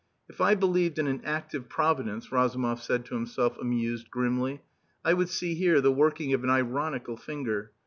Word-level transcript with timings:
"If 0.27 0.41
I 0.41 0.55
believed 0.55 0.97
in 0.97 1.05
an 1.05 1.21
active 1.23 1.69
Providence," 1.69 2.31
Razumov 2.31 2.81
said 2.81 3.05
to 3.05 3.13
himself, 3.13 3.55
amused 3.61 4.09
grimly, 4.09 4.61
"I 5.05 5.13
would 5.13 5.29
see 5.29 5.53
here 5.53 5.79
the 5.79 5.91
working 5.91 6.33
of 6.33 6.43
an 6.43 6.49
ironical 6.49 7.15
finger. 7.17 7.71